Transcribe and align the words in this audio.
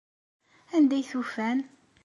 Anda 0.75 0.95
i 0.99 1.03
t-ufan? 1.09 1.59